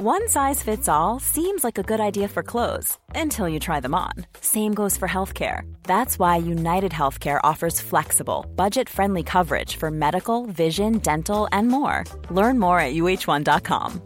[0.00, 3.96] One size fits all seems like a good idea for clothes until you try them
[3.96, 4.12] on.
[4.40, 5.62] Same goes for healthcare.
[5.82, 12.04] That's why United Healthcare offers flexible, budget friendly coverage for medical, vision, dental, and more.
[12.30, 14.00] Learn more at uh1.com.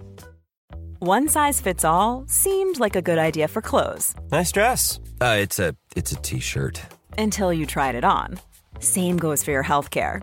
[1.01, 4.99] One size fits all seemed like a good idea for clothes Nice dress.
[5.21, 6.81] Uh, it's a it's a t-shirt.
[7.19, 8.39] until you tried it on.
[8.79, 10.23] Same goes for your healthcare.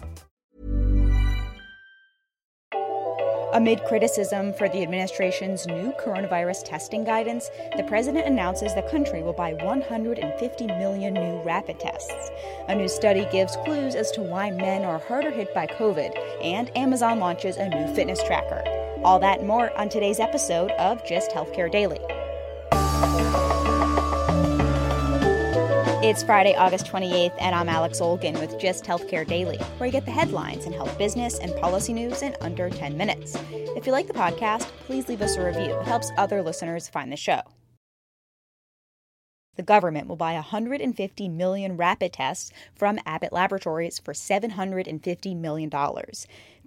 [3.53, 9.33] Amid criticism for the administration's new coronavirus testing guidance, the president announces the country will
[9.33, 12.31] buy 150 million new rapid tests.
[12.69, 16.71] A new study gives clues as to why men are harder hit by COVID, and
[16.77, 18.63] Amazon launches a new fitness tracker.
[19.03, 21.99] All that more on today's episode of Gist Healthcare Daily.
[26.03, 30.05] It's Friday, August 28th, and I'm Alex Olgin with Gist Healthcare Daily, where you get
[30.05, 33.37] the headlines and health business and policy news in under 10 minutes.
[33.51, 35.79] If you like the podcast, please leave us a review.
[35.79, 37.41] It helps other listeners find the show.
[39.57, 45.69] The government will buy 150 million rapid tests from Abbott Laboratories for $750 million.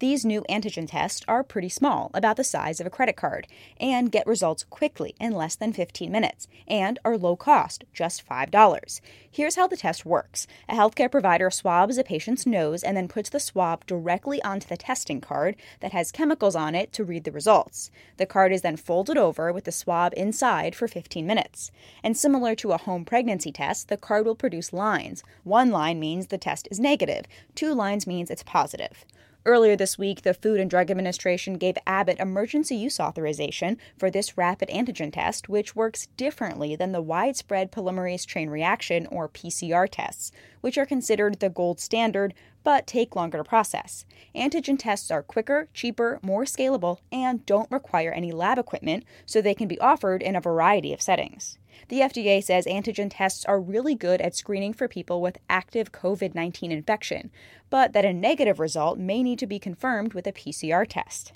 [0.04, 3.46] These new antigen tests are pretty small, about the size of a credit card,
[3.80, 9.00] and get results quickly in less than 15 minutes, and are low cost, just $5.
[9.30, 13.30] Here's how the test works a healthcare provider swabs a patient's nose and then puts
[13.30, 17.32] the swab directly onto the testing card that has chemicals on it to read the
[17.32, 17.90] results.
[18.18, 21.72] The card is then folded over with the swab inside for 15 minutes.
[22.02, 25.24] And similar to a home pregnancy test, the card will produce lines.
[25.44, 29.06] One line means the test is negative, two lines means it's positive.
[29.46, 34.38] Earlier this week, the Food and Drug Administration gave Abbott emergency use authorization for this
[34.38, 40.32] rapid antigen test, which works differently than the widespread polymerase chain reaction or PCR tests,
[40.62, 42.32] which are considered the gold standard
[42.62, 44.06] but take longer to process.
[44.34, 49.54] Antigen tests are quicker, cheaper, more scalable, and don't require any lab equipment, so they
[49.54, 51.58] can be offered in a variety of settings.
[51.88, 56.34] The FDA says antigen tests are really good at screening for people with active COVID
[56.34, 57.30] 19 infection,
[57.70, 61.32] but that a negative result may need to be confirmed with a PCR test.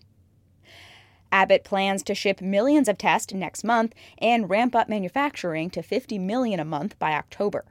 [1.31, 6.19] Abbott plans to ship millions of tests next month and ramp up manufacturing to 50
[6.19, 7.65] million a month by October.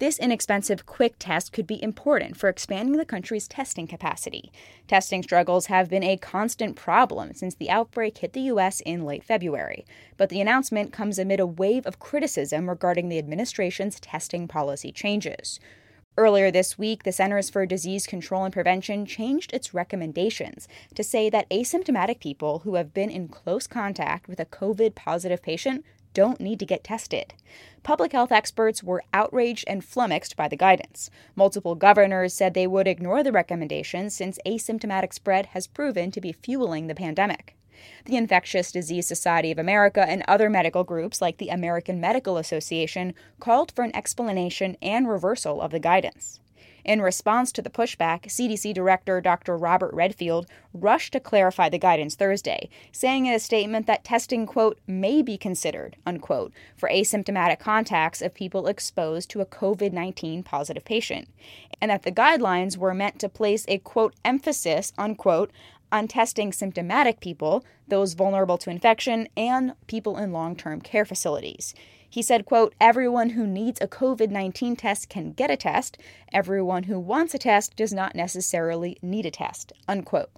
[0.00, 4.50] This inexpensive quick test could be important for expanding the country's testing capacity.
[4.88, 8.80] Testing struggles have been a constant problem since the outbreak hit the U.S.
[8.80, 9.84] in late February,
[10.16, 15.60] but the announcement comes amid a wave of criticism regarding the administration's testing policy changes.
[16.16, 21.28] Earlier this week, the Centers for Disease Control and Prevention changed its recommendations to say
[21.28, 25.84] that asymptomatic people who have been in close contact with a COVID positive patient
[26.14, 27.34] don't need to get tested.
[27.82, 31.10] Public health experts were outraged and flummoxed by the guidance.
[31.34, 36.32] Multiple governors said they would ignore the recommendations since asymptomatic spread has proven to be
[36.32, 37.56] fueling the pandemic.
[38.04, 43.14] The Infectious Disease Society of America and other medical groups, like the American Medical Association,
[43.38, 46.40] called for an explanation and reversal of the guidance.
[46.84, 49.56] In response to the pushback, CDC Director Dr.
[49.56, 54.78] Robert Redfield rushed to clarify the guidance Thursday, saying in a statement that testing, quote,
[54.86, 60.84] may be considered, unquote, for asymptomatic contacts of people exposed to a COVID 19 positive
[60.84, 61.28] patient,
[61.80, 65.50] and that the guidelines were meant to place a, quote, emphasis, unquote,
[65.92, 71.74] on testing symptomatic people, those vulnerable to infection, and people in long term care facilities.
[72.10, 75.96] He said, quote, everyone who needs a COVID 19 test can get a test.
[76.32, 80.30] Everyone who wants a test does not necessarily need a test, unquote.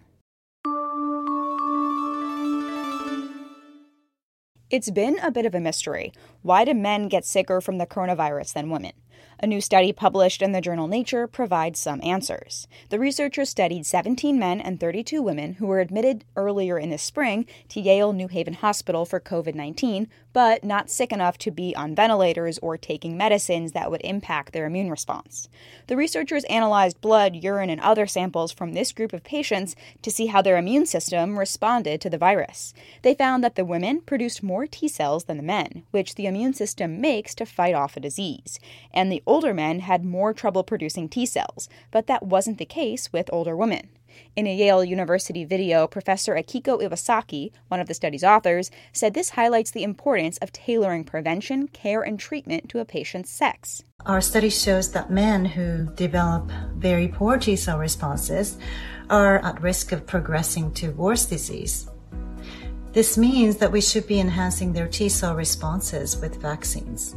[4.68, 6.12] It's been a bit of a mystery.
[6.42, 8.92] Why do men get sicker from the coronavirus than women?
[9.38, 12.68] A new study published in the journal Nature provides some answers.
[12.88, 17.44] The researchers studied 17 men and 32 women who were admitted earlier in the spring
[17.68, 21.94] to Yale New Haven Hospital for COVID 19, but not sick enough to be on
[21.94, 25.48] ventilators or taking medicines that would impact their immune response.
[25.86, 30.26] The researchers analyzed blood, urine, and other samples from this group of patients to see
[30.26, 32.74] how their immune system responded to the virus.
[33.02, 36.54] They found that the women produced more T cells than the men, which the immune
[36.54, 38.58] system makes to fight off a disease.
[38.92, 43.12] And the older men had more trouble producing T cells, but that wasn't the case
[43.12, 43.90] with older women.
[44.34, 49.30] In a Yale University video, Professor Akiko Iwasaki, one of the study's authors, said this
[49.30, 53.82] highlights the importance of tailoring prevention, care, and treatment to a patient's sex.
[54.06, 58.58] Our study shows that men who develop very poor T cell responses
[59.10, 61.88] are at risk of progressing to worse disease.
[62.92, 67.14] This means that we should be enhancing their T cell responses with vaccines.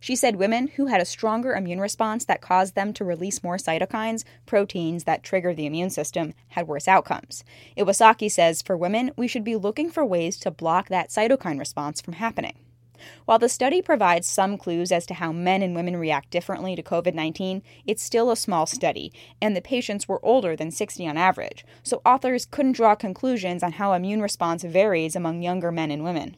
[0.00, 3.56] She said women who had a stronger immune response that caused them to release more
[3.56, 7.44] cytokines, proteins that trigger the immune system, had worse outcomes.
[7.76, 12.00] Iwasaki says for women, we should be looking for ways to block that cytokine response
[12.00, 12.54] from happening.
[13.26, 16.82] While the study provides some clues as to how men and women react differently to
[16.82, 21.16] COVID 19, it's still a small study, and the patients were older than 60 on
[21.16, 26.04] average, so authors couldn't draw conclusions on how immune response varies among younger men and
[26.04, 26.36] women.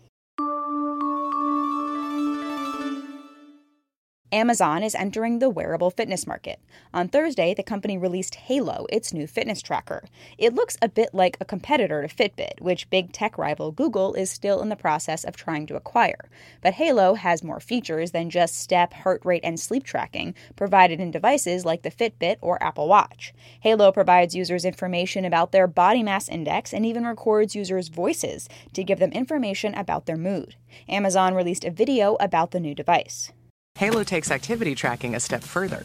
[4.30, 6.60] Amazon is entering the wearable fitness market.
[6.92, 10.04] On Thursday, the company released Halo, its new fitness tracker.
[10.36, 14.28] It looks a bit like a competitor to Fitbit, which big tech rival Google is
[14.30, 16.28] still in the process of trying to acquire.
[16.60, 21.10] But Halo has more features than just step, heart rate, and sleep tracking provided in
[21.10, 23.32] devices like the Fitbit or Apple Watch.
[23.60, 28.84] Halo provides users information about their body mass index and even records users' voices to
[28.84, 30.56] give them information about their mood.
[30.86, 33.32] Amazon released a video about the new device.
[33.78, 35.84] Halo takes activity tracking a step further.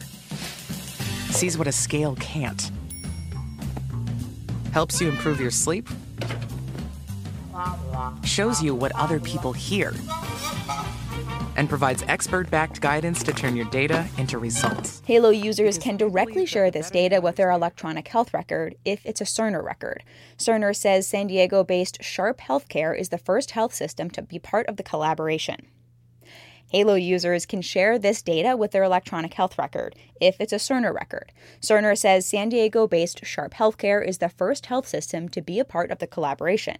[1.30, 2.72] Sees what a scale can't.
[4.72, 5.88] Helps you improve your sleep.
[8.24, 9.92] Shows you what other people hear.
[11.56, 15.00] And provides expert backed guidance to turn your data into results.
[15.06, 19.24] Halo users can directly share this data with their electronic health record if it's a
[19.24, 20.02] Cerner record.
[20.36, 24.66] Cerner says San Diego based Sharp Healthcare is the first health system to be part
[24.66, 25.68] of the collaboration.
[26.74, 30.92] Halo users can share this data with their electronic health record if it's a Cerner
[30.92, 31.30] record.
[31.60, 35.64] Cerner says San Diego based Sharp Healthcare is the first health system to be a
[35.64, 36.78] part of the collaboration.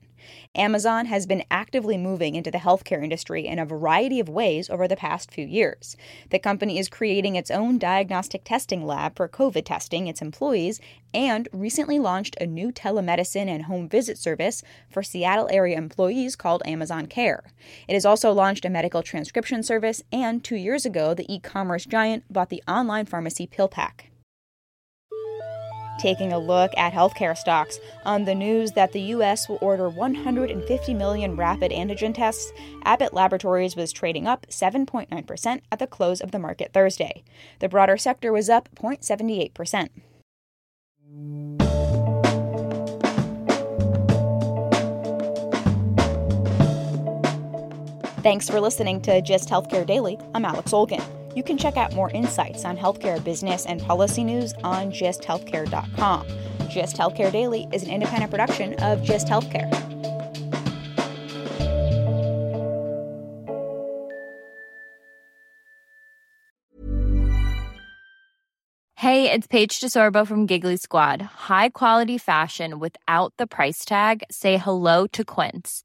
[0.54, 4.86] Amazon has been actively moving into the healthcare industry in a variety of ways over
[4.86, 5.96] the past few years.
[6.30, 10.80] The company is creating its own diagnostic testing lab for COVID testing its employees
[11.12, 16.62] and recently launched a new telemedicine and home visit service for Seattle area employees called
[16.66, 17.44] Amazon Care.
[17.88, 21.86] It has also launched a medical transcription service, and two years ago, the e commerce
[21.86, 24.06] giant bought the online pharmacy PillPack
[26.04, 29.48] taking a look at healthcare stocks on the news that the U.S.
[29.48, 32.52] will order 150 million rapid antigen tests.
[32.82, 37.24] Abbott Laboratories was trading up 7.9% at the close of the market Thursday.
[37.60, 39.88] The broader sector was up 0.78%.
[48.22, 50.18] Thanks for listening to Gist Healthcare Daily.
[50.34, 51.23] I'm Alex Olgin.
[51.34, 56.26] You can check out more insights on healthcare business and policy news on gisthealthcare.com.
[56.68, 59.70] Gist Healthcare Daily is an independent production of Gist Healthcare.
[68.96, 71.20] Hey, it's Paige DeSorbo from Giggly Squad.
[71.20, 74.22] High quality fashion without the price tag.
[74.30, 75.84] Say hello to Quince.